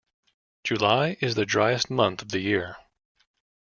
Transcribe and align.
July 0.63 1.15
is 1.21 1.35
the 1.35 1.45
driest 1.45 1.91
month 1.91 2.23
of 2.23 2.29
the 2.29 2.39
year. 2.39 2.75